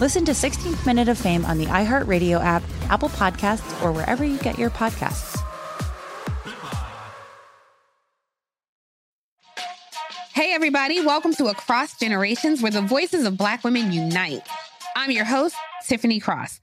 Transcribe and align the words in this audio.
Listen 0.00 0.24
to 0.24 0.32
16th 0.32 0.86
Minute 0.86 1.08
of 1.08 1.18
Fame 1.18 1.44
on 1.44 1.58
the 1.58 1.66
iHeartRadio 1.66 2.42
app, 2.42 2.62
Apple 2.88 3.10
Podcasts, 3.10 3.84
or 3.84 3.92
wherever 3.92 4.24
you 4.24 4.38
get 4.38 4.58
your 4.58 4.70
podcasts. 4.70 5.38
Hey, 10.32 10.54
everybody, 10.54 11.04
welcome 11.04 11.34
to 11.34 11.48
Across 11.48 11.98
Generations, 11.98 12.62
where 12.62 12.72
the 12.72 12.80
voices 12.80 13.26
of 13.26 13.36
Black 13.36 13.62
women 13.62 13.92
unite. 13.92 14.48
I'm 14.96 15.10
your 15.10 15.26
host, 15.26 15.54
Tiffany 15.86 16.18
Cross. 16.18 16.62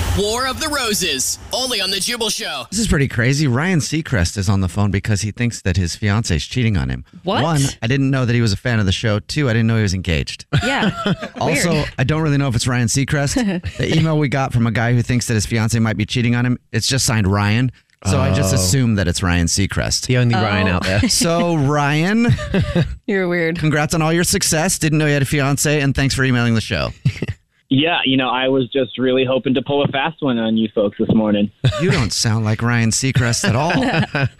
War 0.19 0.45
of 0.45 0.59
the 0.59 0.67
Roses, 0.67 1.39
only 1.53 1.79
on 1.79 1.89
the 1.89 1.99
Jubal 1.99 2.29
Show. 2.29 2.65
This 2.69 2.79
is 2.81 2.87
pretty 2.89 3.07
crazy. 3.07 3.47
Ryan 3.47 3.79
Seacrest 3.79 4.37
is 4.37 4.49
on 4.49 4.59
the 4.59 4.67
phone 4.67 4.91
because 4.91 5.21
he 5.21 5.31
thinks 5.31 5.61
that 5.61 5.77
his 5.77 5.95
fiance 5.95 6.35
is 6.35 6.45
cheating 6.45 6.75
on 6.75 6.89
him. 6.89 7.05
What? 7.23 7.41
One, 7.43 7.61
I 7.81 7.87
didn't 7.87 8.11
know 8.11 8.25
that 8.25 8.33
he 8.33 8.41
was 8.41 8.51
a 8.51 8.57
fan 8.57 8.81
of 8.81 8.85
the 8.85 8.91
show. 8.91 9.19
Two, 9.19 9.49
I 9.49 9.53
didn't 9.53 9.67
know 9.67 9.77
he 9.77 9.83
was 9.83 9.93
engaged. 9.93 10.45
Yeah. 10.63 10.91
Also, 11.39 11.71
Weird. 11.71 11.93
I 11.97 12.03
don't 12.03 12.21
really 12.21 12.37
know 12.37 12.47
if 12.49 12.55
it's 12.55 12.67
Ryan 12.67 12.87
Seacrest. 12.87 13.35
the 13.77 13.97
email 13.97 14.17
we 14.19 14.27
got 14.27 14.51
from 14.53 14.67
a 14.67 14.71
guy 14.71 14.93
who 14.93 15.01
thinks 15.01 15.27
that 15.27 15.33
his 15.35 15.45
fiance 15.45 15.79
might 15.79 15.97
be 15.97 16.05
cheating 16.05 16.35
on 16.35 16.45
him, 16.45 16.59
it's 16.73 16.87
just 16.87 17.05
signed 17.05 17.25
Ryan. 17.25 17.71
So 18.05 18.19
I 18.19 18.33
just 18.33 18.51
Oh. 18.53 18.55
assume 18.57 18.95
that 18.95 19.07
it's 19.07 19.23
Ryan 19.23 19.47
Seacrest. 19.47 20.07
The 20.07 20.17
only 20.17 20.35
oh. 20.35 20.41
Ryan 20.41 20.67
Oh. 20.67 20.71
out 20.73 20.83
there. 20.83 21.07
So, 21.09 21.55
Ryan, 21.55 22.27
You're 23.07 23.27
weird. 23.29 23.59
congrats 23.59 23.93
on 23.93 24.01
all 24.01 24.11
your 24.11 24.23
success. 24.25 24.77
Didn't 24.77 24.97
know 24.97 25.05
you 25.05 25.13
had 25.13 25.21
a 25.21 25.25
fiance, 25.25 25.79
and 25.79 25.95
thanks 25.95 26.13
for 26.15 26.23
emailing 26.23 26.53
the 26.55 26.61
show. 26.61 26.89
Yeah, 27.73 27.99
you 28.03 28.17
know, 28.17 28.29
I 28.29 28.49
was 28.49 28.67
just 28.69 28.97
really 28.97 29.23
hoping 29.23 29.53
to 29.53 29.61
pull 29.61 29.81
a 29.81 29.87
fast 29.87 30.21
one 30.21 30.37
on 30.37 30.57
you 30.57 30.67
folks 30.75 30.97
this 30.99 31.07
morning. 31.13 31.49
You 31.81 31.89
don't 31.89 32.11
sound 32.11 32.43
like 32.43 32.61
Ryan 32.61 32.89
Seacrest 32.89 33.47
at 33.47 33.55
all. 33.55 34.27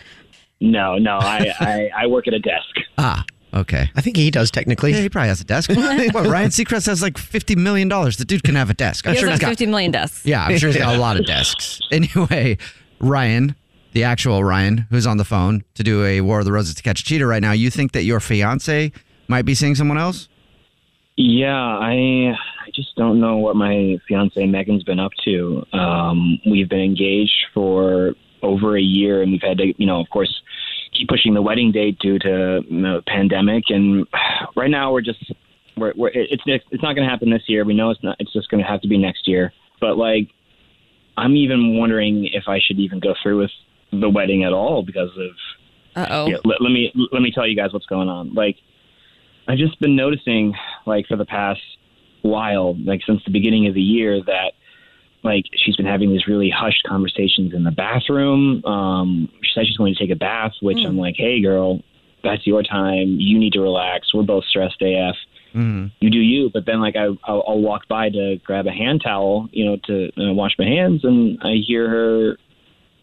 No, 0.64 1.00
no, 1.00 1.18
I, 1.18 1.52
I, 1.59 1.90
I 2.03 2.06
work 2.08 2.28
at 2.28 2.36
a 2.36 2.40
desk. 2.40 2.75
ah, 3.00 3.25
okay. 3.52 3.90
I 3.96 4.02
think 4.02 4.16
he 4.16 4.30
does 4.30 4.52
technically. 4.52 4.91
Yeah, 4.91 5.00
he 5.00 5.09
probably 5.09 5.30
has 5.30 5.41
a 5.41 5.44
desk. 5.44 5.70
what, 5.74 6.28
Ryan 6.28 6.52
Seacrest 6.52 6.86
has 6.86 7.02
like 7.02 7.16
$50 7.16 7.58
million. 7.58 7.90
The 7.90 8.25
dude 8.28 8.44
can 8.44 8.53
have 8.53 8.70
a 8.70 8.75
desk. 8.75 9.08
I'm 9.08 9.14
He 9.14 9.16
has 9.16 9.22
sure 9.22 9.30
like 9.30 9.40
he's 9.40 9.41
got 9.41 9.50
50 9.50 9.66
million 9.66 9.90
desks. 9.90 10.24
Yeah, 10.24 10.44
I'm 10.46 10.56
sure 10.59 10.70
he's 10.70 10.78
got 10.78 10.96
a 10.96 11.00
lot 11.00 11.20
of 11.20 11.25
desks. 11.25 11.80
Anyway, 11.91 12.59
Ryan, 13.00 13.56
the 13.94 14.03
actual 14.03 14.44
Ryan, 14.44 14.86
who's 14.91 15.08
on 15.08 15.18
the 15.18 15.25
phone 15.25 15.64
to 15.74 15.81
do 15.81 16.06
a 16.06 16.22
War 16.22 16.38
of 16.40 16.46
the 16.46 16.52
Roses 16.52 16.75
to 16.75 16.84
catch 16.84 17.02
a 17.02 17.03
cheater 17.03 17.25
right 17.25 17.41
now, 17.41 17.53
you 17.53 17.72
think 17.72 17.94
that 17.94 18.03
your 18.03 18.20
fiance 18.20 18.91
might 19.28 19.46
be 19.46 19.56
seeing 19.56 19.74
someone 19.74 19.97
else? 19.97 20.30
Yeah, 21.18 21.56
I 21.56 22.36
I 22.36 22.36
just 22.74 22.96
don't 22.96 23.20
know 23.20 23.38
what 23.38 23.56
my 23.56 23.98
fiance 24.08 24.46
Megan's 24.46 24.84
been 24.84 25.00
up 25.00 25.12
to. 25.26 25.66
Um, 25.74 26.40
we've 26.46 26.70
been 26.70 26.82
engaged 26.82 27.46
for 27.54 28.14
over 28.42 28.78
a 28.78 28.82
year, 28.82 29.22
and 29.22 29.32
we've 29.32 29.42
had 29.42 29.58
to, 29.59 29.74
you 29.78 29.86
know, 29.86 30.00
of 30.00 30.09
course, 30.09 30.42
keep 30.94 31.08
pushing 31.08 31.34
the 31.34 31.42
wedding 31.42 31.72
date 31.72 32.00
due 32.00 32.20
to 32.20 32.62
you 32.68 32.82
know, 32.82 33.02
pandemic. 33.08 33.66
And 33.70 34.08
right 34.56 34.70
now, 34.70 34.92
we're 34.92 35.02
just 35.02 35.32
we're, 35.78 35.94
we're 35.96 36.12
it's 36.14 36.44
it's 36.46 36.84
not 36.84 36.96
going 36.96 37.06
to 37.06 37.09
happen 37.09 37.30
this 37.30 37.44
year. 37.48 37.64
We 37.66 37.74
know 37.74 37.92
it's 37.92 38.04
not. 38.04 38.16
It's 38.20 38.34
just 38.34 38.50
going 38.50 38.64
to 38.64 38.70
have 38.70 38.82
to 38.82 38.88
be 38.88 38.98
next 38.98 39.28
year. 39.28 39.53
But 39.80 39.98
like, 39.98 40.30
I'm 41.18 41.36
even 41.36 41.78
wondering 41.78 42.30
if 42.32 42.44
I 42.48 42.59
should 42.59 42.80
even 42.80 43.00
go 43.00 43.14
through 43.22 43.42
with 43.42 43.52
the 43.92 44.09
wedding 44.09 44.44
at 44.44 44.53
all 44.53 44.84
because 44.84 45.09
of 45.18 45.32
Uh 45.96 46.08
oh. 46.09 46.28
yeah, 46.28 46.38
let, 46.46 46.62
let 46.62 46.72
me 46.72 46.94
let 47.12 47.22
me 47.22 47.32
tell 47.34 47.48
you 47.48 47.56
guys 47.56 47.74
what's 47.74 47.86
going 47.86 48.09
on. 48.09 48.34
Like, 48.34 48.58
I've 49.48 49.58
just 49.58 49.80
been 49.80 49.96
noticing, 49.96 50.53
like, 50.86 51.08
for 51.08 51.18
the 51.18 51.26
past 51.26 51.62
while, 52.22 52.76
like 52.86 53.02
since 53.06 53.22
the 53.26 53.32
beginning 53.32 53.68
of 53.68 53.74
the 53.74 53.82
year, 53.82 54.22
that 54.26 54.54
like 55.24 55.46
she's 55.56 55.76
been 55.76 55.86
having 55.86 56.09
these 56.09 56.28
really 56.28 56.50
hushed 56.50 56.84
conversations 56.88 57.54
in 57.54 57.64
the 57.64 57.72
bathroom. 57.72 58.64
Um, 58.66 59.30
she 59.42 59.52
said 59.54 59.66
she's 59.68 59.78
going 59.78 59.94
to 59.94 60.00
take 60.00 60.12
a 60.12 60.20
bath, 60.20 60.54
which 60.62 60.80
I'm 60.86 60.98
like, 60.98 61.16
hey, 61.18 61.42
girl, 61.42 61.82
that's 62.24 62.46
your 62.46 62.64
time. 62.64 63.18
You 63.20 63.40
need 63.40 63.54
to 63.54 63.62
relax. 63.62 64.14
We're 64.14 64.24
both 64.24 64.46
stressed 64.46 64.82
AF. 64.82 65.16
Mm-hmm. 65.54 65.88
You 66.00 66.09
do 66.09 66.18
you, 66.18 66.50
but 66.54 66.66
then 66.66 66.80
like 66.80 66.96
I, 66.96 67.08
I'll, 67.26 67.44
I'll 67.46 67.59
walk 67.59 67.88
by 67.90 68.09
to 68.09 68.38
grab 68.44 68.68
a 68.68 68.72
hand 68.72 69.02
towel, 69.03 69.50
you 69.52 69.66
know, 69.66 69.78
to 69.86 70.06
uh, 70.18 70.34
wash 70.34 70.53
my 70.58 70.66
hands, 70.66 71.03
and 71.03 71.40
I 71.44 71.56
hear 71.56 71.90
her, 71.90 72.38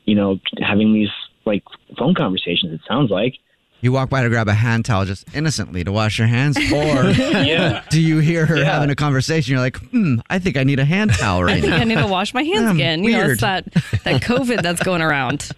you 0.06 0.14
know, 0.14 0.38
having 0.58 0.94
these 0.94 1.10
like 1.44 1.62
phone 1.98 2.14
conversations. 2.14 2.72
It 2.72 2.80
sounds 2.88 3.10
like. 3.10 3.34
You 3.80 3.92
walk 3.92 4.10
by 4.10 4.22
to 4.22 4.28
grab 4.28 4.48
a 4.48 4.54
hand 4.54 4.84
towel 4.84 5.04
just 5.04 5.24
innocently 5.34 5.84
to 5.84 5.92
wash 5.92 6.18
your 6.18 6.26
hands, 6.26 6.56
or 6.72 7.10
Yeah. 7.10 7.82
do 7.90 8.00
you 8.00 8.18
hear 8.18 8.44
her 8.46 8.56
Yeah. 8.58 8.64
having 8.72 8.90
a 8.90 8.96
conversation? 8.96 9.52
You're 9.52 9.60
like, 9.60 9.76
hmm, 9.76 10.16
I 10.28 10.38
think 10.40 10.56
I 10.56 10.64
need 10.64 10.80
a 10.80 10.84
hand 10.84 11.12
towel 11.14 11.40
I 11.40 11.42
right 11.44 11.60
think 11.60 11.70
now. 11.70 11.78
I 11.80 11.84
need 11.84 11.98
to 11.98 12.06
wash 12.06 12.34
my 12.34 12.42
hands 12.42 12.64
Um, 12.70 12.76
again. 12.76 13.04
You 13.04 13.12
know, 13.12 13.26
it's 13.30 13.40
that, 13.40 13.64
that 14.04 14.20
COVID 14.22 14.62
that's 14.62 14.82
going 14.82 15.02
around. 15.02 15.48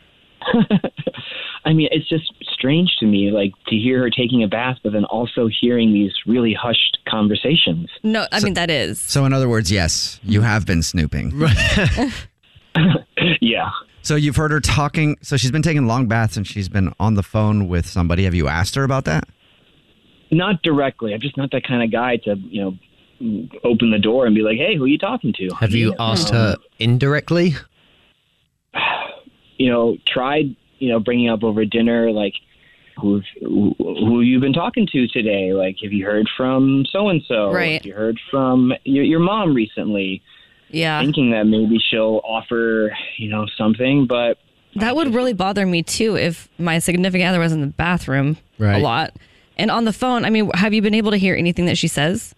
I 1.65 1.73
mean, 1.75 1.89
it's 1.91 2.09
just 2.09 2.33
strange 2.53 2.91
to 3.01 3.07
me, 3.07 3.31
like 3.31 3.53
to 3.69 3.77
hear 3.77 4.01
her 4.01 4.11
taking 4.11 4.43
a 4.43 4.49
bath, 4.49 4.77
but 4.83 4.93
then 4.93 5.05
also 5.05 5.49
hearing 5.61 5.93
these 5.93 6.13
really 6.27 6.55
hushed 6.55 6.99
conversations. 7.09 7.89
No, 8.03 8.27
I 8.33 8.41
mean, 8.41 8.55
that 8.55 8.71
is. 8.71 9.01
So, 9.01 9.25
in 9.27 9.33
other 9.35 9.49
words, 9.49 9.71
yes, 9.71 10.19
you 10.23 10.41
have 10.43 10.67
been 10.67 10.83
snooping. 10.83 11.33
Yeah. 13.41 13.71
So, 14.03 14.17
you've 14.17 14.37
heard 14.37 14.51
her 14.51 14.61
talking. 14.61 15.17
So, 15.23 15.37
she's 15.37 15.51
been 15.51 15.63
taking 15.63 15.87
long 15.87 16.07
baths 16.07 16.37
and 16.37 16.47
she's 16.47 16.69
been 16.69 16.93
on 16.99 17.15
the 17.15 17.23
phone 17.23 17.69
with 17.69 17.87
somebody. 17.87 18.25
Have 18.25 18.35
you 18.35 18.49
asked 18.49 18.75
her 18.75 18.85
about 18.85 19.05
that? 19.05 19.29
Not 20.31 20.63
directly. 20.63 21.13
I'm 21.13 21.21
just 21.21 21.37
not 21.37 21.51
that 21.53 21.67
kind 21.67 21.83
of 21.83 21.91
guy 21.91 22.17
to, 22.19 22.37
you 22.37 22.63
know, 22.63 22.79
open 23.65 23.91
the 23.91 23.99
door 23.99 24.27
and 24.27 24.35
be 24.35 24.43
like, 24.43 24.57
hey, 24.57 24.77
who 24.77 24.85
are 24.85 24.89
you 24.89 24.99
talking 24.99 25.33
to? 25.35 25.49
Have 25.59 25.73
you 25.73 25.95
asked 25.99 26.29
um, 26.29 26.35
her 26.35 26.57
indirectly? 26.79 27.55
You 29.59 29.71
know, 29.71 29.99
tried, 30.07 30.57
you 30.79 30.89
know, 30.89 31.01
bringing 31.01 31.29
up 31.29 31.45
over 31.45 31.67
dinner, 31.67 32.11
like, 32.11 32.33
who 32.99 33.21
who 33.41 33.75
who 33.79 34.23
you 34.23 34.41
been 34.41 34.55
talking 34.55 34.87
to 34.93 35.07
today? 35.09 35.53
Like, 35.53 35.77
have 35.83 35.93
you 35.93 36.07
heard 36.07 36.31
from 36.35 36.87
so 36.91 37.11
and 37.11 37.23
so? 37.29 37.53
Right. 37.53 37.75
Have 37.75 37.85
you 37.85 37.95
heard 37.95 38.19
from 38.31 38.73
your, 38.85 39.05
your 39.05 39.21
mom 39.21 39.55
recently? 39.55 40.23
Yeah. 40.71 41.01
Thinking 41.01 41.31
that 41.33 41.45
maybe 41.47 41.79
she'll 41.91 42.21
offer, 42.25 42.93
you 43.17 43.29
know, 43.29 43.47
something, 43.59 44.07
but 44.07 44.39
That 44.77 44.95
would 44.95 45.15
really 45.15 45.33
bother 45.33 45.67
me 45.67 45.83
too 45.83 46.17
if 46.17 46.49
my 46.59 46.79
significant 46.79 47.29
other 47.29 47.41
was 47.41 47.53
in 47.53 47.61
the 47.61 47.67
bathroom 47.67 48.37
Right. 48.59 48.77
a 48.77 48.79
lot. 48.79 49.17
And 49.59 49.71
on 49.71 49.85
the 49.85 49.93
phone, 49.93 50.25
I 50.25 50.31
mean, 50.31 50.51
have 50.55 50.73
you 50.73 50.81
been 50.81 50.95
able 50.95 51.11
to 51.11 51.17
hear 51.17 51.35
anything 51.35 51.67
that 51.67 51.77
she 51.77 51.89
says? 51.89 52.35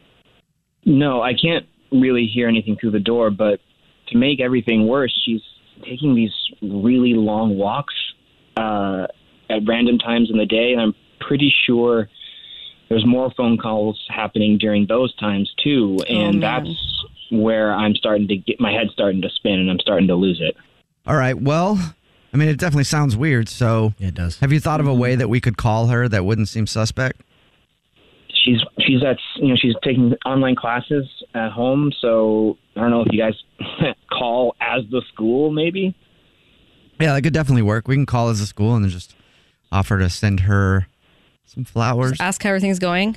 No, 0.84 1.20
I 1.22 1.34
can't 1.34 1.66
really 1.92 2.26
hear 2.26 2.48
anything 2.48 2.76
through 2.80 2.92
the 2.92 3.00
door, 3.00 3.30
but 3.30 3.60
to 4.08 4.16
make 4.16 4.40
everything 4.40 4.86
worse, 4.88 5.12
she's 5.24 5.42
taking 5.84 6.14
these 6.14 6.32
really 6.62 7.14
long 7.14 7.56
walks 7.56 7.94
uh, 8.56 9.06
at 9.50 9.60
random 9.66 9.98
times 9.98 10.30
in 10.30 10.38
the 10.38 10.46
day, 10.46 10.72
and 10.72 10.80
I'm 10.80 10.94
pretty 11.20 11.52
sure 11.66 12.08
there's 12.88 13.06
more 13.06 13.30
phone 13.36 13.56
calls 13.58 14.00
happening 14.08 14.58
during 14.58 14.86
those 14.86 15.14
times 15.16 15.52
too, 15.62 15.98
and 16.08 16.40
man. 16.40 16.64
that's 16.64 17.04
where 17.32 17.72
I'm 17.72 17.94
starting 17.94 18.28
to 18.28 18.36
get 18.36 18.60
my 18.60 18.70
head 18.72 18.88
starting 18.92 19.22
to 19.22 19.30
spin, 19.30 19.54
and 19.54 19.70
I'm 19.70 19.80
starting 19.80 20.06
to 20.08 20.14
lose 20.14 20.40
it. 20.40 20.54
All 21.06 21.16
right. 21.16 21.36
Well, 21.40 21.94
I 22.32 22.36
mean, 22.36 22.48
it 22.48 22.58
definitely 22.58 22.84
sounds 22.84 23.16
weird. 23.16 23.48
So, 23.48 23.94
Yeah, 23.98 24.08
it 24.08 24.14
does. 24.14 24.38
have 24.40 24.52
you 24.52 24.60
thought 24.60 24.80
of 24.80 24.86
a 24.86 24.94
way 24.94 25.16
that 25.16 25.28
we 25.28 25.40
could 25.40 25.56
call 25.56 25.88
her 25.88 26.08
that 26.08 26.24
wouldn't 26.24 26.48
seem 26.48 26.66
suspect? 26.66 27.22
She's 28.44 28.60
she's 28.80 29.04
at 29.04 29.18
you 29.36 29.48
know 29.48 29.56
she's 29.56 29.74
taking 29.84 30.14
online 30.26 30.56
classes 30.56 31.06
at 31.34 31.52
home, 31.52 31.92
so 32.00 32.58
I 32.76 32.80
don't 32.80 32.90
know 32.90 33.02
if 33.02 33.08
you 33.12 33.18
guys 33.20 33.34
call 34.10 34.56
as 34.60 34.82
the 34.90 35.00
school 35.12 35.50
maybe. 35.52 35.94
Yeah, 37.00 37.14
that 37.14 37.22
could 37.22 37.32
definitely 37.32 37.62
work. 37.62 37.86
We 37.88 37.94
can 37.94 38.06
call 38.06 38.30
as 38.30 38.40
a 38.40 38.46
school 38.46 38.74
and 38.74 38.84
then 38.84 38.90
just 38.90 39.14
offer 39.70 39.98
to 39.98 40.10
send 40.10 40.40
her 40.40 40.88
some 41.46 41.64
flowers. 41.64 42.16
Ask 42.20 42.42
how 42.42 42.50
everything's 42.50 42.78
going. 42.80 43.16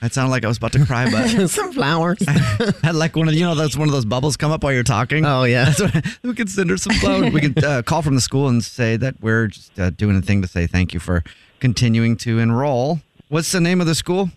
That 0.00 0.12
sounded 0.12 0.30
like 0.30 0.44
I 0.44 0.48
was 0.48 0.58
about 0.58 0.72
to 0.72 0.84
cry, 0.84 1.10
but 1.10 1.48
Some 1.48 1.72
flowers. 1.72 2.18
I 2.28 2.72
had 2.82 2.94
like 2.94 3.16
one 3.16 3.28
of 3.28 3.34
you 3.34 3.44
know 3.44 3.54
that's 3.54 3.76
one 3.76 3.88
of 3.88 3.92
those 3.92 4.04
bubbles 4.04 4.36
come 4.36 4.50
up 4.50 4.62
while 4.62 4.72
you're 4.72 4.82
talking. 4.82 5.24
Oh, 5.24 5.44
yeah. 5.44 5.66
That's 5.66 5.80
what, 5.80 6.18
we 6.22 6.34
could 6.34 6.48
send 6.48 6.70
her 6.70 6.76
some 6.76 6.94
flowers. 6.96 7.32
we 7.32 7.40
could 7.40 7.62
uh, 7.64 7.82
call 7.82 8.02
from 8.02 8.14
the 8.14 8.20
school 8.20 8.48
and 8.48 8.62
say 8.62 8.96
that 8.96 9.20
we're 9.20 9.48
just 9.48 9.78
uh, 9.78 9.90
doing 9.90 10.16
a 10.16 10.22
thing 10.22 10.42
to 10.42 10.48
say 10.48 10.66
thank 10.66 10.94
you 10.94 11.00
for 11.00 11.22
continuing 11.60 12.16
to 12.18 12.38
enroll. 12.38 13.00
What's 13.28 13.52
the 13.52 13.60
name 13.60 13.80
of 13.80 13.86
the 13.86 13.94
school? 13.94 14.30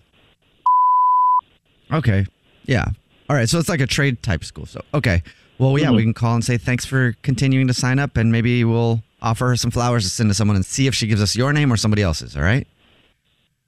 Okay. 1.92 2.26
Yeah. 2.64 2.86
All 3.28 3.36
right. 3.36 3.48
So 3.48 3.58
it's 3.58 3.68
like 3.68 3.80
a 3.80 3.86
trade 3.86 4.22
type 4.22 4.44
school. 4.44 4.66
So 4.66 4.82
okay. 4.94 5.22
Well, 5.58 5.76
yeah, 5.76 5.90
we 5.90 6.02
can 6.02 6.14
call 6.14 6.34
and 6.36 6.44
say 6.44 6.56
thanks 6.56 6.84
for 6.84 7.16
continuing 7.22 7.66
to 7.66 7.74
sign 7.74 7.98
up, 7.98 8.16
and 8.16 8.30
maybe 8.30 8.62
we'll 8.62 9.02
offer 9.20 9.48
her 9.48 9.56
some 9.56 9.72
flowers 9.72 10.04
to 10.04 10.10
send 10.10 10.30
to 10.30 10.34
someone 10.34 10.54
and 10.54 10.64
see 10.64 10.86
if 10.86 10.94
she 10.94 11.08
gives 11.08 11.20
us 11.20 11.34
your 11.34 11.52
name 11.52 11.72
or 11.72 11.76
somebody 11.76 12.00
else's. 12.02 12.36
All 12.36 12.42
right. 12.42 12.66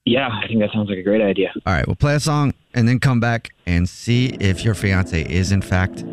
Yeah, 0.04 0.28
I 0.28 0.46
think 0.48 0.60
that 0.60 0.70
sounds 0.72 0.88
like 0.88 0.98
a 0.98 1.02
great 1.02 1.20
idea. 1.20 1.52
All 1.66 1.72
right, 1.72 1.86
we'll 1.86 1.96
play 1.96 2.14
a 2.14 2.20
song 2.20 2.54
and 2.74 2.88
then 2.88 2.98
come 2.98 3.20
back 3.20 3.50
and 3.66 3.88
see 3.88 4.26
if 4.40 4.64
your 4.64 4.74
fiance 4.74 5.22
is 5.22 5.52
in 5.52 5.62
fact 5.62 6.04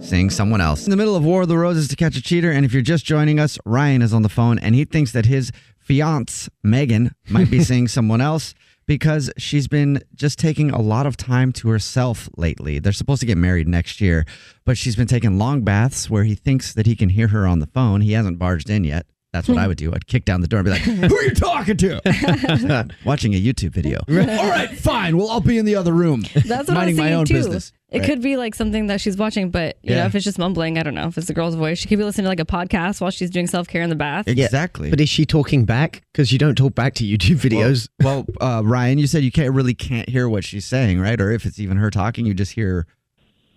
seeing 0.00 0.30
someone 0.30 0.60
else. 0.60 0.84
In 0.84 0.90
the 0.90 0.96
middle 0.96 1.16
of 1.16 1.24
War 1.24 1.42
of 1.42 1.48
the 1.48 1.56
Roses 1.56 1.88
to 1.88 1.96
catch 1.96 2.16
a 2.16 2.22
cheater, 2.22 2.50
and 2.50 2.64
if 2.64 2.72
you're 2.72 2.82
just 2.82 3.04
joining 3.04 3.38
us, 3.38 3.58
Ryan 3.64 4.02
is 4.02 4.12
on 4.12 4.22
the 4.22 4.28
phone 4.28 4.58
and 4.58 4.74
he 4.74 4.84
thinks 4.84 5.12
that 5.12 5.26
his 5.26 5.50
fiance 5.78 6.48
Megan 6.62 7.14
might 7.28 7.50
be 7.50 7.62
seeing 7.64 7.88
someone 7.88 8.20
else 8.20 8.54
because 8.86 9.30
she's 9.38 9.66
been 9.66 10.02
just 10.14 10.38
taking 10.38 10.70
a 10.70 10.80
lot 10.80 11.06
of 11.06 11.16
time 11.16 11.52
to 11.52 11.68
herself 11.68 12.28
lately. 12.36 12.78
They're 12.78 12.92
supposed 12.92 13.20
to 13.20 13.26
get 13.26 13.38
married 13.38 13.66
next 13.68 14.00
year, 14.00 14.24
but 14.64 14.76
she's 14.76 14.96
been 14.96 15.06
taking 15.06 15.38
long 15.38 15.62
baths 15.62 16.10
where 16.10 16.24
he 16.24 16.34
thinks 16.34 16.74
that 16.74 16.86
he 16.86 16.94
can 16.94 17.08
hear 17.10 17.28
her 17.28 17.46
on 17.46 17.60
the 17.60 17.66
phone. 17.66 18.02
He 18.02 18.12
hasn't 18.12 18.38
barged 18.38 18.68
in 18.68 18.84
yet. 18.84 19.06
That's 19.34 19.48
what 19.48 19.58
I 19.58 19.66
would 19.66 19.76
do. 19.76 19.92
I'd 19.92 20.06
kick 20.06 20.24
down 20.24 20.42
the 20.42 20.46
door 20.46 20.60
and 20.60 20.64
be 20.64 20.70
like, 20.70 20.80
"Who 21.10 21.16
are 21.16 21.22
you 21.24 21.34
talking 21.34 21.76
to?" 21.78 22.88
Watching 23.04 23.34
a 23.34 23.42
YouTube 23.42 23.70
video. 23.72 23.98
All 24.08 24.48
right, 24.48 24.70
fine. 24.70 25.16
Well, 25.16 25.28
I'll 25.28 25.40
be 25.40 25.58
in 25.58 25.64
the 25.64 25.74
other 25.74 25.92
room. 25.92 26.22
That's 26.34 26.68
what 26.68 26.70
minding 26.70 27.00
I 27.00 27.02
was 27.02 27.10
my 27.10 27.12
own 27.14 27.24
too. 27.26 27.34
business. 27.34 27.72
It 27.90 27.98
Right. 27.98 28.06
could 28.08 28.22
be 28.22 28.36
like 28.36 28.54
something 28.54 28.86
that 28.86 29.00
she's 29.00 29.16
watching, 29.16 29.50
but 29.50 29.76
you 29.82 29.90
Yeah. 29.94 30.00
know, 30.00 30.06
if 30.06 30.14
it's 30.14 30.24
just 30.24 30.38
mumbling, 30.38 30.78
I 30.78 30.82
don't 30.84 30.94
know. 30.94 31.08
If 31.08 31.18
it's 31.18 31.26
the 31.26 31.34
girl's 31.34 31.54
voice, 31.56 31.78
she 31.78 31.88
could 31.88 31.98
be 31.98 32.04
listening 32.04 32.24
to 32.24 32.28
like 32.28 32.40
a 32.40 32.44
podcast 32.44 33.00
while 33.00 33.10
she's 33.10 33.30
doing 33.30 33.48
self 33.48 33.66
care 33.66 33.82
in 33.82 33.90
the 33.90 33.96
bath. 33.96 34.28
Exactly. 34.28 34.88
But 34.90 35.00
is 35.00 35.08
she 35.08 35.26
talking 35.26 35.64
back? 35.64 36.02
Because 36.12 36.30
you 36.32 36.38
don't 36.38 36.54
talk 36.56 36.74
back 36.76 36.94
to 36.94 37.04
YouTube 37.04 37.36
videos. 37.40 37.88
Well, 38.02 38.26
uh, 38.40 38.62
Ryan, 38.64 38.98
you 38.98 39.08
said 39.08 39.24
you 39.24 39.32
can't 39.32 39.52
really 39.52 39.74
can't 39.74 40.08
hear 40.08 40.28
what 40.28 40.44
she's 40.44 40.64
saying, 40.64 41.00
right? 41.00 41.20
Or 41.20 41.32
if 41.32 41.44
it's 41.44 41.58
even 41.58 41.76
her 41.78 41.90
talking, 41.90 42.24
you 42.24 42.34
just 42.34 42.52
hear 42.52 42.86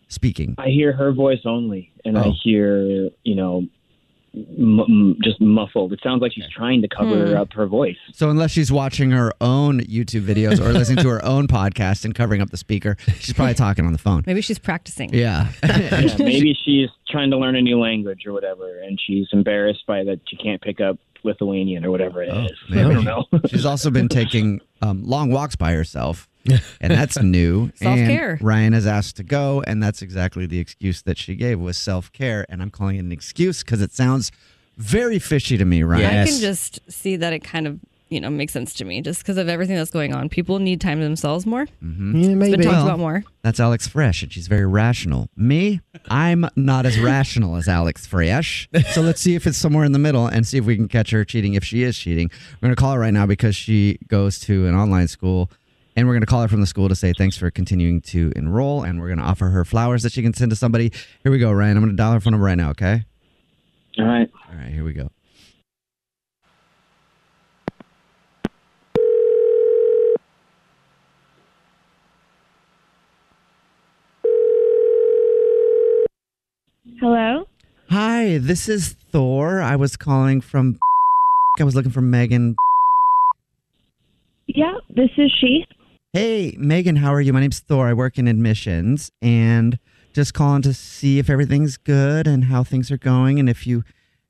speaking. 0.07 0.55
I 0.57 0.69
hear 0.69 0.91
her 0.93 1.11
voice 1.11 1.41
only, 1.45 1.91
and 2.05 2.17
I 2.17 2.23
Oh. 2.25 2.33
hear 2.43 3.09
you 3.23 3.35
know 3.35 3.67
m- 4.57 4.79
m- 4.79 5.17
just 5.23 5.39
muffled. 5.41 5.93
It 5.93 5.99
sounds 6.03 6.21
like 6.21 6.33
she's 6.33 6.47
trying 6.49 6.81
to 6.81 6.87
cover 6.87 7.27
Hmm. 7.33 7.37
up 7.37 7.53
her 7.53 7.65
voice. 7.67 7.97
So 8.13 8.29
unless 8.29 8.51
she's 8.51 8.71
watching 8.71 9.11
her 9.11 9.31
own 9.41 9.81
YouTube 9.81 10.21
videos 10.23 10.59
or 10.59 10.71
listening 10.73 11.03
to 11.03 11.09
her 11.09 11.23
own 11.25 11.47
podcast 11.47 12.05
and 12.05 12.13
covering 12.15 12.41
up 12.41 12.49
the 12.49 12.57
speaker, 12.57 12.97
she's 13.19 13.33
probably 13.33 13.53
talking 13.65 13.85
on 13.85 13.93
the 13.93 13.97
phone. 13.99 14.23
Maybe 14.25 14.41
she's 14.41 14.59
practicing. 14.59 15.13
Yeah. 15.13 15.47
Yeah, 15.63 16.15
maybe 16.19 16.57
she's 16.65 16.89
trying 17.09 17.31
to 17.31 17.37
learn 17.37 17.55
a 17.55 17.61
new 17.61 17.79
language 17.79 18.25
or 18.25 18.33
whatever, 18.33 18.79
and 18.81 18.99
she's 19.05 19.27
embarrassed 19.31 19.85
by 19.87 20.03
that 20.03 20.19
she 20.27 20.35
can't 20.37 20.61
pick 20.61 20.79
up 20.81 20.97
Lithuanian 21.23 21.83
or 21.85 21.91
whatever 21.91 22.21
it 22.23 22.29
is. 22.29 22.51
I 22.71 22.75
maybe. 22.75 22.93
don't 22.95 23.03
know. 23.05 23.25
She's 23.47 23.65
also 23.65 23.89
been 23.89 24.07
taking 24.07 24.61
um, 24.81 25.03
long 25.03 25.31
walks 25.31 25.55
by 25.55 25.73
herself, 25.73 26.27
and 26.81 26.91
that's 26.91 27.21
new. 27.21 27.71
Self-care. 27.75 28.31
And 28.33 28.41
Ryan 28.41 28.73
has 28.73 28.87
asked 28.87 29.17
to 29.17 29.23
go, 29.23 29.63
and 29.67 29.81
that's 29.81 30.01
exactly 30.01 30.45
the 30.45 30.59
excuse 30.59 31.01
that 31.03 31.17
she 31.17 31.35
gave 31.35 31.59
was 31.59 31.77
self 31.77 32.11
care. 32.11 32.45
And 32.49 32.61
I'm 32.61 32.69
calling 32.71 32.97
it 32.97 32.99
an 32.99 33.11
excuse 33.11 33.63
because 33.63 33.81
it 33.81 33.91
sounds 33.91 34.31
very 34.77 35.19
fishy 35.19 35.57
to 35.57 35.65
me, 35.65 35.83
Ryan. 35.83 36.05
I 36.05 36.25
can 36.27 36.39
just 36.39 36.79
see 36.91 37.15
that 37.15 37.33
it 37.33 37.39
kind 37.43 37.65
of, 37.67 37.79
you 38.09 38.21
know, 38.21 38.29
makes 38.29 38.53
sense 38.53 38.73
to 38.75 38.85
me 38.85 39.01
just 39.01 39.21
because 39.21 39.37
of 39.37 39.49
everything 39.49 39.75
that's 39.75 39.89
going 39.91 40.13
on. 40.13 40.29
People 40.29 40.59
need 40.59 40.79
time 40.79 40.99
to 40.99 41.03
themselves 41.03 41.45
more. 41.47 41.65
Mm-hmm. 41.83 42.15
Yeah, 42.15 42.19
It's 42.19 42.27
been 42.29 42.37
maybe. 42.39 42.63
talked 42.63 42.75
Well- 42.75 42.85
about 42.85 42.99
more. 42.99 43.23
That's 43.41 43.59
Alex 43.59 43.87
Fresh, 43.87 44.23
and 44.23 44.31
she's 44.31 44.47
very 44.47 44.65
rational. 44.65 45.29
Me, 45.35 45.79
I'm 46.09 46.45
not 46.55 46.85
as 46.85 46.99
rational 46.99 47.55
as 47.55 47.67
Alex 47.69 48.05
Fresh. 48.05 48.69
So 48.91 49.01
let's 49.01 49.21
see 49.21 49.35
if 49.35 49.47
it's 49.47 49.57
somewhere 49.57 49.83
in 49.85 49.93
the 49.93 49.99
middle 49.99 50.27
and 50.27 50.45
see 50.45 50.57
if 50.57 50.65
we 50.65 50.75
can 50.75 50.87
catch 50.89 51.09
her 51.11 51.23
cheating 51.25 51.53
if 51.55 51.63
she 51.63 51.81
is 51.83 51.97
cheating. 51.97 52.29
We're 52.61 52.67
going 52.67 52.75
to 52.75 52.79
call 52.79 52.91
her 52.93 52.99
right 52.99 53.13
now 53.13 53.25
because 53.25 53.55
she 53.55 53.97
goes 54.09 54.37
to 54.41 54.67
an 54.67 54.75
online 54.75 55.07
school, 55.07 55.49
and 55.97 56.07
we're 56.07 56.13
going 56.13 56.21
to 56.21 56.27
call 56.27 56.43
her 56.43 56.47
from 56.47 56.61
the 56.61 56.67
school 56.67 56.87
to 56.87 56.95
say 56.95 57.11
thanks 57.11 57.35
for 57.35 57.49
continuing 57.49 58.01
to 58.01 58.31
enroll, 58.35 58.83
and 58.83 59.01
we're 59.01 59.07
going 59.07 59.17
to 59.17 59.23
offer 59.23 59.47
her 59.49 59.65
flowers 59.65 60.03
that 60.03 60.13
she 60.13 60.21
can 60.21 60.31
send 60.31 60.51
to 60.51 60.55
somebody. 60.55 60.91
Here 61.23 61.31
we 61.31 61.39
go, 61.39 61.51
Ryan. 61.51 61.75
I'm 61.75 61.83
going 61.83 61.91
to 61.91 61.97
dial 61.97 62.13
her 62.13 62.19
phone 62.19 62.31
number 62.31 62.45
right 62.45 62.55
now, 62.55 62.69
okay? 62.69 63.03
All 63.97 64.05
right. 64.05 64.29
All 64.47 64.55
right, 64.55 64.71
here 64.71 64.83
we 64.83 64.93
go. 64.93 65.09
Hello? 76.99 77.47
Hi, 77.89 78.37
this 78.37 78.69
is 78.69 78.93
Thor. 79.11 79.61
I 79.61 79.75
was 79.75 79.97
calling 79.97 80.41
from. 80.41 80.77
I 81.59 81.63
was 81.63 81.73
looking 81.73 81.91
for 81.91 82.01
Megan. 82.01 82.55
Yeah, 84.45 84.75
this 84.89 85.09
is 85.17 85.31
she. 85.39 85.65
Hey, 86.17 86.55
Megan, 86.57 86.95
how 86.95 87.13
are 87.13 87.21
you? 87.21 87.31
My 87.31 87.41
name's 87.41 87.59
Thor. 87.59 87.87
I 87.87 87.93
work 87.93 88.17
in 88.17 88.27
admissions 88.27 89.11
and 89.21 89.77
just 90.13 90.33
calling 90.33 90.63
to 90.63 90.73
see 90.73 91.19
if 91.19 91.29
everything's 91.29 91.77
good 91.77 92.25
and 92.25 92.45
how 92.45 92.63
things 92.63 92.89
are 92.89 92.97
going 92.97 93.39
and 93.39 93.47
if 93.47 93.67
you 93.67 93.83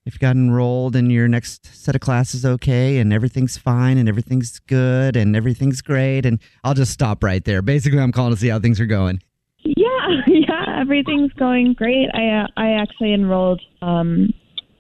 if 0.06 0.16
you 0.16 0.20
got 0.20 0.36
enrolled 0.36 0.98
and 0.98 1.14
your 1.14 1.30
next 1.30 1.66
set 1.74 1.96
of 1.96 2.02
classes 2.02 2.46
okay 2.46 2.98
and 2.98 3.14
everything's 3.14 3.58
fine 3.58 3.98
and 3.98 4.10
everything's 4.10 4.60
good 4.60 5.16
and 5.16 5.34
everything's 5.34 5.82
great 5.82 6.26
and 6.26 6.42
I'll 6.62 6.74
just 6.74 6.92
stop 6.92 7.24
right 7.24 7.46
there. 7.46 7.62
Basically, 7.62 8.00
I'm 8.00 8.12
calling 8.12 8.34
to 8.34 8.38
see 8.38 8.50
how 8.50 8.60
things 8.60 8.82
are 8.82 8.86
going. 8.86 9.24
Yeah, 9.64 10.08
yeah, 10.28 10.82
everything's 10.82 11.32
going 11.40 11.72
great. 11.72 12.10
I 12.14 12.28
uh, 12.28 12.48
I 12.58 12.72
actually 12.72 13.14
enrolled 13.14 13.62
um 13.82 14.34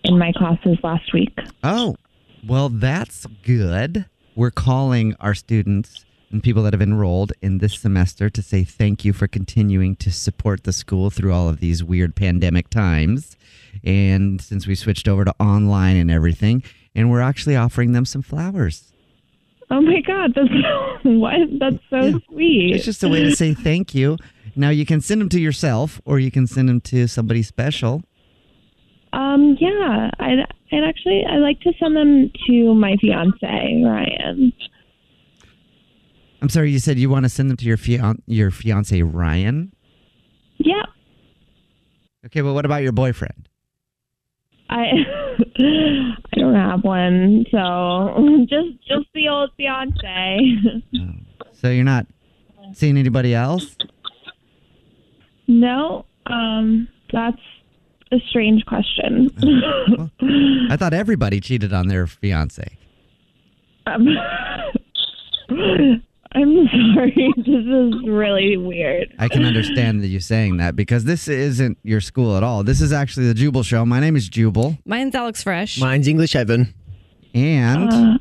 in 0.03 0.19
my 0.19 0.33
classes 0.33 0.77
last 0.83 1.13
week. 1.13 1.33
Oh, 1.63 1.95
well, 2.45 2.67
that's 2.67 3.25
good. 3.43 4.07
We're 4.35 4.51
calling 4.51 5.15
our 5.21 5.33
students 5.33 6.03
and 6.31 6.43
people 6.43 6.63
that 6.63 6.73
have 6.73 6.81
enrolled 6.81 7.31
in 7.41 7.59
this 7.59 7.79
semester 7.79 8.29
to 8.29 8.41
say 8.41 8.63
thank 8.63 9.05
you 9.05 9.13
for 9.13 9.27
continuing 9.27 9.95
to 9.97 10.11
support 10.11 10.63
the 10.63 10.73
school 10.73 11.09
through 11.09 11.33
all 11.33 11.47
of 11.47 11.59
these 11.59 11.83
weird 11.83 12.15
pandemic 12.15 12.69
times. 12.69 13.37
And 13.83 14.41
since 14.41 14.67
we 14.67 14.75
switched 14.75 15.07
over 15.07 15.23
to 15.25 15.33
online 15.39 15.95
and 15.95 16.11
everything, 16.11 16.63
and 16.95 17.09
we're 17.09 17.21
actually 17.21 17.55
offering 17.55 17.93
them 17.93 18.05
some 18.05 18.21
flowers. 18.21 18.91
Oh 19.69 19.81
my 19.81 20.01
god, 20.01 20.33
that's 20.35 20.49
what? 21.03 21.59
That's 21.59 21.83
so 21.89 22.01
Yeah. 22.01 22.17
sweet. 22.29 22.75
It's 22.75 22.85
just 22.85 23.03
a 23.03 23.09
way 23.09 23.23
to 23.23 23.35
say 23.35 23.53
thank 23.53 23.93
you. 23.95 24.17
Now, 24.55 24.69
you 24.69 24.85
can 24.85 25.01
send 25.01 25.21
them 25.21 25.29
to 25.29 25.39
yourself 25.39 26.01
or 26.05 26.19
you 26.19 26.31
can 26.31 26.47
send 26.47 26.67
them 26.69 26.81
to 26.81 27.07
somebody 27.07 27.43
special. 27.43 28.01
um 29.13 29.55
yeah, 29.59 30.09
I'd 30.19 30.39
I'd 30.71 30.83
actually 30.83 31.23
I 31.25 31.37
like 31.37 31.59
to 31.61 31.71
send 31.79 31.95
them 31.95 32.31
to 32.47 32.73
my 32.73 32.97
fiance, 32.99 33.81
Ryan. 33.85 34.51
I'm 36.41 36.49
sorry, 36.49 36.71
you 36.71 36.79
said 36.79 36.97
you 36.99 37.09
want 37.09 37.23
to 37.25 37.29
send 37.29 37.49
them 37.49 37.57
to 37.57 37.65
your, 37.65 37.77
fian- 37.77 38.21
your 38.27 38.51
fiance, 38.51 39.01
Ryan? 39.01 39.73
Yeah. 40.57 40.83
Okay, 42.25 42.41
well, 42.41 42.53
what 42.53 42.65
about 42.65 42.83
your 42.83 42.91
boyfriend? 42.91 43.47
I 44.69 44.83
I 45.59 46.39
don't 46.39 46.55
have 46.55 46.83
one, 46.83 47.45
so 47.51 48.45
just 48.49 48.67
just 48.87 49.07
the 49.13 49.29
old 49.29 49.51
fiance. 49.57 50.39
So 51.53 51.69
you're 51.71 51.83
not 51.85 52.05
seeing 52.73 52.97
anybody 52.97 53.33
else? 53.33 53.75
no, 55.47 56.05
um 56.27 56.87
that's 57.11 57.41
a 58.11 58.17
strange 58.29 58.63
question. 58.65 59.31
I 60.69 60.75
thought 60.77 60.93
everybody 60.93 61.39
cheated 61.39 61.73
on 61.73 61.87
their 61.87 62.05
fiance. 62.05 62.77
Um, 63.87 64.07
I'm 66.33 66.67
sorry. 66.95 67.33
This 67.37 67.47
is 67.47 67.93
really 68.07 68.57
weird. 68.57 69.13
I 69.19 69.27
can 69.27 69.45
understand 69.45 70.01
that 70.01 70.07
you 70.07 70.19
saying 70.19 70.57
that 70.57 70.75
because 70.75 71.03
this 71.05 71.27
isn't 71.27 71.77
your 71.83 72.01
school 72.01 72.35
at 72.37 72.43
all. 72.43 72.63
This 72.63 72.81
is 72.81 72.91
actually 72.93 73.27
the 73.27 73.33
Jubal 73.33 73.63
Show. 73.63 73.85
My 73.85 73.99
name 73.99 74.15
is 74.15 74.29
Jubal, 74.29 74.77
Mine's 74.85 75.15
Alex 75.15 75.43
Fresh. 75.43 75.79
Mine's 75.79 76.07
English 76.07 76.35
Evan. 76.35 76.73
and 77.33 77.91
Uh, 77.91 78.17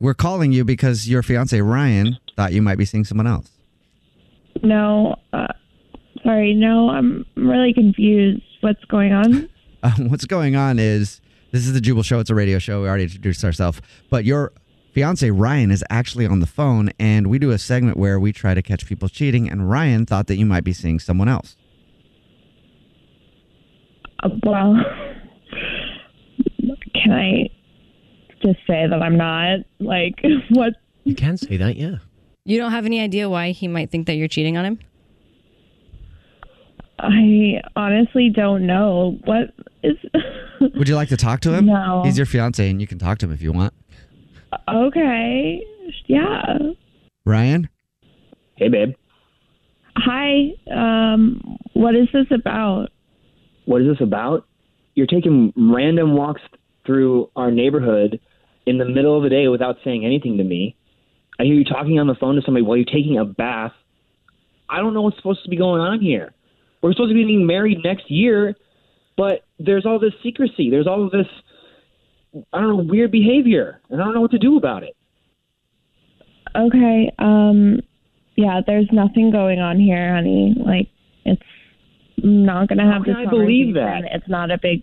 we're 0.00 0.14
calling 0.14 0.52
you 0.52 0.64
because 0.64 1.08
your 1.08 1.22
fiance 1.22 1.58
Ryan 1.60 2.16
thought 2.36 2.52
you 2.52 2.62
might 2.62 2.76
be 2.78 2.84
seeing 2.84 3.04
someone 3.04 3.26
else. 3.26 3.50
no, 4.62 5.16
uh, 5.32 5.46
sorry. 6.22 6.54
No, 6.54 6.90
I'm 6.90 7.24
really 7.36 7.72
confused. 7.72 8.42
What's 8.60 8.84
going 8.86 9.12
on? 9.12 9.48
Uh, 9.84 9.90
what's 10.08 10.24
going 10.24 10.56
on 10.56 10.78
is 10.78 11.20
This 11.52 11.66
is 11.66 11.74
the 11.74 11.80
Jubal 11.82 12.02
Show. 12.02 12.18
It's 12.18 12.30
a 12.30 12.34
radio 12.34 12.58
show. 12.58 12.80
We 12.80 12.88
already 12.88 13.02
introduced 13.04 13.44
ourselves. 13.44 13.82
But 14.08 14.24
your 14.24 14.50
fiance, 14.94 15.28
Ryan, 15.30 15.72
is 15.72 15.84
actually 15.90 16.24
on 16.24 16.38
the 16.38 16.46
phone, 16.46 16.90
and 17.00 17.26
we 17.26 17.38
do 17.40 17.50
a 17.50 17.58
segment 17.58 17.96
where 17.96 18.18
we 18.20 18.32
try 18.32 18.54
to 18.54 18.62
catch 18.62 18.86
people 18.86 19.08
cheating. 19.08 19.50
And 19.50 19.68
Ryan 19.68 20.06
thought 20.06 20.28
that 20.28 20.36
you 20.36 20.46
might 20.46 20.62
be 20.62 20.72
seeing 20.72 21.00
someone 21.00 21.28
else. 21.28 21.56
Uh, 24.22 24.30
well, 24.44 24.76
can 26.94 27.12
I 27.12 27.50
just 28.40 28.60
say 28.66 28.86
that 28.88 29.02
I'm 29.02 29.16
not? 29.16 29.60
Like, 29.80 30.14
what? 30.50 30.74
You 31.02 31.16
can 31.16 31.36
say 31.36 31.56
that, 31.56 31.76
yeah. 31.76 31.96
You 32.44 32.58
don't 32.58 32.70
have 32.70 32.86
any 32.86 33.00
idea 33.00 33.28
why 33.28 33.50
he 33.50 33.66
might 33.66 33.90
think 33.90 34.06
that 34.06 34.14
you're 34.14 34.28
cheating 34.28 34.56
on 34.56 34.64
him? 34.64 34.78
I 36.98 37.60
honestly 37.74 38.30
don't 38.30 38.66
know. 38.66 39.18
What 39.24 39.52
is. 39.82 39.96
Would 40.60 40.88
you 40.88 40.94
like 40.94 41.08
to 41.08 41.16
talk 41.16 41.40
to 41.40 41.52
him? 41.52 41.66
No. 41.74 42.02
He's 42.04 42.16
your 42.16 42.26
fiance, 42.26 42.70
and 42.70 42.80
you 42.80 42.86
can 42.86 42.98
talk 42.98 43.18
to 43.18 43.26
him 43.26 43.32
if 43.32 43.42
you 43.42 43.52
want. 43.52 43.74
Okay. 44.68 45.62
Yeah. 46.06 46.58
Ryan? 47.24 47.68
Hey, 48.56 48.68
babe. 48.68 48.94
Hi. 49.96 50.52
Um, 50.70 51.58
what 51.72 51.94
is 51.94 52.08
this 52.12 52.26
about? 52.30 52.88
What 53.64 53.82
is 53.82 53.88
this 53.88 54.00
about? 54.00 54.46
You're 54.94 55.06
taking 55.06 55.52
random 55.56 56.14
walks 56.14 56.42
through 56.86 57.30
our 57.34 57.50
neighborhood 57.50 58.20
in 58.66 58.78
the 58.78 58.84
middle 58.84 59.16
of 59.16 59.22
the 59.22 59.28
day 59.28 59.48
without 59.48 59.76
saying 59.84 60.04
anything 60.04 60.38
to 60.38 60.44
me. 60.44 60.76
I 61.38 61.44
hear 61.44 61.54
you 61.54 61.64
talking 61.64 61.98
on 61.98 62.06
the 62.06 62.14
phone 62.14 62.36
to 62.36 62.42
somebody 62.42 62.64
while 62.64 62.76
you're 62.76 62.86
taking 62.86 63.18
a 63.18 63.24
bath. 63.24 63.72
I 64.68 64.78
don't 64.78 64.94
know 64.94 65.02
what's 65.02 65.16
supposed 65.16 65.42
to 65.44 65.50
be 65.50 65.56
going 65.56 65.80
on 65.80 66.00
here. 66.00 66.32
We're 66.82 66.92
supposed 66.92 67.10
to 67.10 67.14
be 67.14 67.22
getting 67.22 67.46
married 67.46 67.78
next 67.82 68.10
year, 68.10 68.54
but 69.16 69.40
there's 69.58 69.86
all 69.86 69.98
this 69.98 70.12
secrecy. 70.22 70.70
There's 70.70 70.86
all 70.86 71.08
this, 71.10 71.26
I 72.52 72.60
don't 72.60 72.76
know, 72.76 72.82
weird 72.84 73.10
behavior, 73.12 73.80
and 73.90 74.00
I 74.00 74.04
don't 74.04 74.14
know 74.14 74.20
what 74.20 74.32
to 74.32 74.38
do 74.38 74.56
about 74.56 74.82
it. 74.82 74.96
Okay. 76.56 77.12
Um, 77.18 77.80
yeah, 78.36 78.60
there's 78.66 78.88
nothing 78.92 79.30
going 79.30 79.60
on 79.60 79.78
here, 79.78 80.14
honey. 80.14 80.54
Like, 80.56 80.88
it's 81.24 81.42
not 82.18 82.68
going 82.68 82.78
to 82.78 82.84
have 82.84 82.94
How 82.94 83.04
can 83.04 83.14
this 83.14 83.26
I 83.26 83.30
believe 83.30 83.74
conversation. 83.74 84.02
that? 84.02 84.16
It's 84.16 84.28
not 84.28 84.50
a 84.50 84.58
big. 84.60 84.82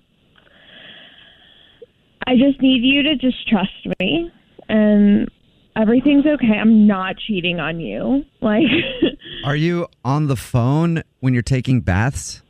I 2.27 2.35
just 2.37 2.61
need 2.61 2.83
you 2.83 3.03
to 3.03 3.15
just 3.15 3.47
trust 3.47 3.71
me, 3.99 4.31
and 4.69 5.29
everything's 5.75 6.25
okay. 6.25 6.53
I'm 6.59 6.87
not 6.87 7.15
cheating 7.17 7.59
on 7.59 7.79
you. 7.79 8.23
Like, 8.41 8.63
Are 9.45 9.55
you 9.55 9.87
on 10.05 10.27
the 10.27 10.35
phone 10.35 11.03
when 11.19 11.33
you're 11.33 11.41
taking 11.43 11.81
baths? 11.81 12.41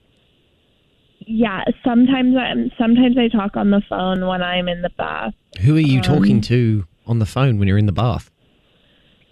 Yeah. 1.26 1.64
Sometimes 1.84 2.36
I'm. 2.38 2.72
Sometimes 2.78 3.18
I 3.18 3.28
talk 3.28 3.56
on 3.58 3.72
the 3.72 3.82
phone 3.90 4.26
when 4.28 4.42
I'm 4.42 4.68
in 4.68 4.82
the 4.82 4.90
bath. 4.98 5.34
Who 5.62 5.76
are 5.76 5.80
you 5.80 5.98
Um, 5.98 6.04
talking 6.04 6.42
to 6.42 6.86
on 7.08 7.20
the 7.20 7.26
phone 7.26 7.58
when 7.60 7.68
you're 7.68 7.78
in 7.78 7.86
the 7.86 7.92
bath? 7.92 8.30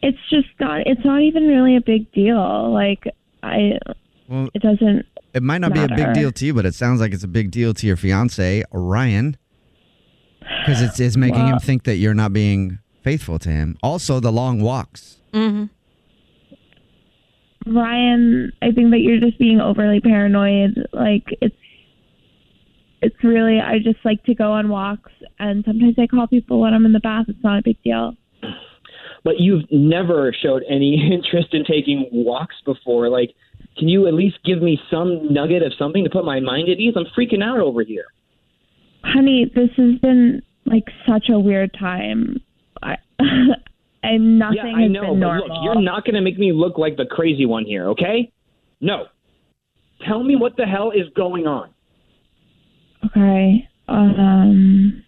It's 0.02 0.18
just 0.30 0.48
not. 0.60 0.82
It's 0.88 1.04
not 1.04 1.22
even 1.22 1.48
really 1.48 1.76
a 1.76 1.82
big 1.82 2.12
deal. 2.12 2.72
Like, 2.74 3.04
I. 3.44 3.78
Well, 4.28 4.50
It 4.54 4.62
doesn't. 4.62 5.06
it 5.34 5.44
might 5.44 5.58
not 5.60 5.74
be 5.74 5.80
a 5.82 5.88
big 5.88 6.14
deal 6.14 6.32
to 6.32 6.46
you, 6.46 6.54
but 6.54 6.66
it 6.66 6.76
sounds 6.76 7.02
like 7.02 7.14
it's 7.14 7.24
a 7.24 7.28
big 7.28 7.50
deal 7.52 7.74
to 7.74 7.88
your 7.88 7.98
fiance, 7.98 8.64
Ryan, 8.72 9.36
because 10.40 10.82
it's, 10.84 11.00
it's 11.00 11.18
making 11.18 11.48
him 11.48 11.58
think 11.60 11.84
that 11.84 11.96
you're 11.96 12.14
not 12.14 12.32
being 12.32 12.78
faithful 13.04 13.40
to 13.40 13.50
him. 13.50 13.76
Also, 13.82 14.20
the 14.20 14.32
long 14.32 14.62
walks. 14.62 15.18
Mm-hmm. 15.34 15.66
Ryan, 17.76 18.52
I 18.62 18.72
think 18.72 18.92
that 18.92 19.00
you're 19.00 19.20
just 19.20 19.38
being 19.40 19.60
overly 19.60 20.00
paranoid. 20.00 20.88
Like 20.94 21.24
it's 21.42 21.56
it's 23.02 23.16
really 23.24 23.60
I 23.60 23.80
just 23.80 24.00
like 24.04 24.24
to 24.26 24.36
go 24.36 24.52
on 24.52 24.70
walks 24.70 25.12
and 25.40 25.64
sometimes 25.66 25.96
I 25.98 26.08
call 26.08 26.28
people 26.28 26.60
when 26.60 26.74
I'm 26.74 26.86
in 26.86 26.94
the 26.94 27.00
bath. 27.00 27.26
It's 27.28 27.44
not 27.44 27.60
a 27.60 27.62
big 27.64 27.82
deal. 27.84 28.14
But 29.24 29.40
you've 29.40 29.66
never 29.72 30.34
showed 30.42 30.64
any 30.70 31.12
interest 31.14 31.54
in 31.54 31.64
taking 31.66 32.08
walks 32.12 32.56
before. 32.66 33.10
Like, 33.10 33.34
can 33.78 33.88
you 33.88 34.08
at 34.08 34.14
least 34.14 34.38
give 34.46 34.62
me 34.62 34.80
some 34.90 35.34
nugget 35.34 35.64
of 35.64 35.74
something 35.78 36.04
to 36.04 36.10
put 36.10 36.26
my 36.26 36.40
mind 36.40 36.70
at 36.70 36.80
ease? 36.80 36.94
I'm 36.96 37.06
freaking 37.18 37.44
out 37.44 37.60
over 37.60 37.84
here. 37.84 38.06
Honey, 39.04 39.50
this 39.54 39.70
has 39.78 40.00
been 40.02 40.42
like 40.66 40.86
such 41.08 41.30
a 41.30 41.40
weird 41.40 41.76
time. 41.80 42.42
I 42.82 42.96
I'm 44.04 44.38
nothing 44.38 44.58
yeah, 44.58 44.84
I 44.84 44.88
know, 44.88 45.14
but 45.14 45.20
normal. 45.20 45.48
look, 45.48 45.58
you're 45.64 45.82
not 45.82 46.06
going 46.06 46.16
to 46.16 46.22
make 46.22 46.38
me 46.38 46.54
look 46.54 46.78
like 46.78 46.96
the 46.96 47.06
crazy 47.06 47.46
one 47.46 47.66
here, 47.66 47.90
okay? 47.90 48.32
No. 48.80 49.08
Tell 50.08 50.24
me 50.24 50.38
what 50.38 50.56
the 50.56 50.66
hell 50.66 50.92
is 50.92 51.08
going 51.16 51.46
on. 51.46 51.70
Okay. 53.06 53.68
Um 53.88 55.04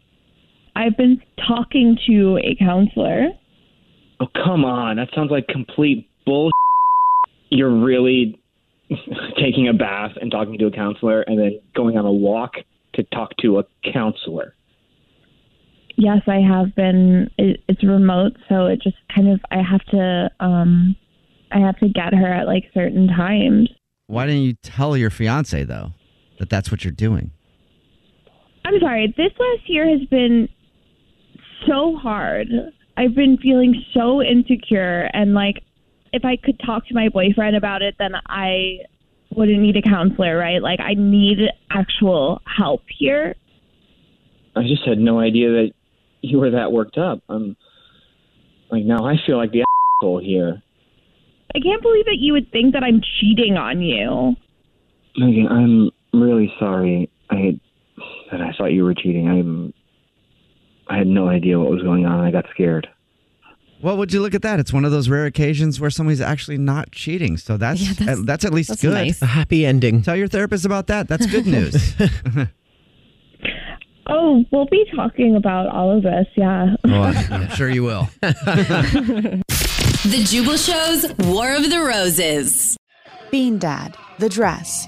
I've 0.76 0.98
been 0.98 1.22
talking 1.48 1.98
to 2.08 2.38
a 2.38 2.56
counselor. 2.56 3.30
Oh, 4.20 4.28
come 4.34 4.64
on. 4.66 4.98
That 4.98 5.10
sounds 5.14 5.32
like 5.32 5.48
complete 5.48 6.08
bull. 6.26 6.52
You're 7.50 7.76
really 7.76 8.40
taking 9.38 9.68
a 9.68 9.74
bath 9.74 10.12
and 10.20 10.32
talking 10.32 10.58
to 10.58 10.68
a 10.68 10.72
counselor 10.72 11.22
and 11.22 11.40
then 11.40 11.60
going 11.76 11.98
on 11.98 12.06
a 12.06 12.12
walk 12.12 12.54
to 12.94 13.04
talk 13.04 13.32
to 13.42 13.60
a 13.60 13.64
counselor. 13.94 14.54
Yes, 15.98 16.22
I 16.28 16.40
have 16.40 16.74
been. 16.76 17.30
It, 17.38 17.60
it's 17.68 17.84
remote, 17.84 18.34
so 18.50 18.66
it 18.66 18.82
just 18.82 18.96
kind 19.14 19.30
of 19.30 19.40
I 19.52 19.58
have 19.58 19.84
to 19.92 20.32
um 20.40 20.96
I 21.52 21.60
have 21.60 21.78
to 21.80 21.90
get 21.90 22.14
her 22.14 22.34
at 22.34 22.48
like 22.48 22.64
certain 22.74 23.08
times. 23.08 23.70
Why 24.08 24.26
didn't 24.26 24.44
you 24.44 24.54
tell 24.64 24.98
your 24.98 25.10
fiance, 25.10 25.64
though, 25.64 25.92
that 26.40 26.50
that's 26.50 26.72
what 26.72 26.84
you're 26.84 26.92
doing? 26.92 27.32
I'm 28.66 28.80
sorry. 28.80 29.14
This 29.18 29.32
last 29.40 29.70
year 29.70 29.88
has 29.90 30.08
been 30.10 30.48
so 31.68 31.96
hard. 31.96 32.48
I've 32.98 33.16
been 33.16 33.38
feeling 33.38 33.84
so 33.94 34.22
insecure 34.22 35.10
and 35.14 35.34
like 35.34 35.64
if 36.14 36.26
I 36.26 36.36
could 36.36 36.60
talk 36.66 36.88
to 36.88 36.94
my 36.94 37.10
boyfriend 37.10 37.56
about 37.56 37.82
it 37.82 37.96
then 37.98 38.12
I 38.28 38.80
wouldn't 39.34 39.60
need 39.60 39.78
a 39.78 39.82
counselor, 39.82 40.38
right? 40.38 40.62
Like 40.62 40.80
I 40.80 40.94
need 40.96 41.40
actual 41.70 42.42
help 42.46 42.84
here. 42.90 43.36
I 44.56 44.64
just 44.64 44.86
had 44.86 44.98
no 44.98 45.20
idea 45.20 45.50
that 45.50 45.72
you 46.22 46.40
were 46.40 46.52
that 46.52 46.72
worked 46.72 46.98
up. 46.98 47.22
I'm 47.30 47.56
like 48.70 48.84
now 48.84 49.06
I 49.06 49.16
feel 49.26 49.38
like 49.38 49.52
the 49.52 49.64
asshole 50.00 50.20
here. 50.20 50.62
I 51.56 51.60
can't 51.60 51.82
believe 51.82 52.06
that 52.06 52.18
you 52.18 52.34
would 52.34 52.52
think 52.52 52.74
that 52.74 52.84
I'm 52.84 53.02
cheating 53.20 53.58
on 53.58 53.82
you. 53.82 54.36
Megan, 55.18 55.48
I'm 55.48 56.20
really 56.20 56.54
sorry. 56.60 57.10
I 57.30 57.60
that 58.32 58.42
I 58.42 58.52
thought 58.58 58.72
you 58.74 58.84
were 58.84 58.94
cheating. 58.94 59.28
I'm 59.28 59.74
I 60.88 60.98
had 60.98 61.08
no 61.08 61.30
idea 61.30 61.60
what 61.60 61.70
was 61.72 61.82
going 61.84 62.06
on. 62.06 62.20
I 62.22 62.32
got 62.32 62.46
scared. 62.52 62.88
Well, 63.82 63.98
would 63.98 64.14
you 64.14 64.22
look 64.22 64.36
at 64.36 64.42
that? 64.44 64.60
It's 64.60 64.72
one 64.74 64.86
of 64.86 64.92
those 64.92 65.10
rare 65.10 65.26
occasions 65.26 65.80
where 65.80 65.90
somebody's 65.90 66.22
actually 66.22 66.58
not 66.60 66.92
cheating. 66.92 67.38
So 67.38 67.58
that's 67.58 67.82
Yeah, 67.82 67.94
that's- 67.94 68.20
at, 68.20 68.26
that's 68.26 68.46
at 68.46 68.54
least 68.54 68.70
that's 68.70 68.82
good. 68.82 68.94
nice. 68.94 69.22
A 69.22 69.26
happy 69.26 69.66
ending. 69.66 70.02
Tell 70.04 70.16
your 70.16 70.28
therapist 70.28 70.66
about 70.66 70.88
that. 70.88 71.08
That's 71.08 71.26
good 71.26 71.48
news. 71.48 71.96
Oh, 74.08 74.44
we'll 74.52 74.66
be 74.66 74.84
talking 74.96 75.36
about 75.36 75.68
all 75.68 75.96
of 75.96 76.04
this, 76.04 76.26
yeah. 76.36 76.76
oh, 76.86 76.90
I'm 77.32 77.48
sure 77.52 77.70
you 77.70 77.84
will. 77.84 78.10
The 80.04 80.24
Jubal 80.28 80.58
Show's 80.58 81.06
War 81.28 81.54
of 81.56 81.70
the 81.70 81.80
Roses. 81.80 82.76
Bean 83.30 83.60
Dad, 83.60 83.96
The 84.18 84.28
Dress, 84.30 84.88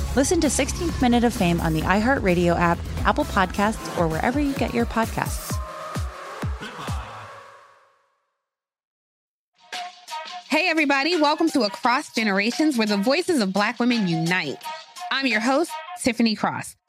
Listen 0.13 0.41
to 0.41 0.47
16th 0.47 1.01
Minute 1.01 1.23
of 1.23 1.33
Fame 1.33 1.61
on 1.61 1.71
the 1.71 1.83
iHeartRadio 1.83 2.59
app, 2.59 2.77
Apple 3.05 3.23
Podcasts, 3.23 3.97
or 3.97 4.09
wherever 4.09 4.41
you 4.41 4.53
get 4.55 4.73
your 4.73 4.85
podcasts. 4.85 5.55
Hey, 10.49 10.67
everybody, 10.67 11.15
welcome 11.15 11.47
to 11.51 11.61
Across 11.61 12.13
Generations, 12.13 12.77
where 12.77 12.87
the 12.87 12.97
voices 12.97 13.39
of 13.39 13.53
Black 13.53 13.79
women 13.79 14.05
unite. 14.09 14.61
I'm 15.13 15.27
your 15.27 15.39
host, 15.39 15.71
Tiffany 16.03 16.35
Cross. 16.35 16.75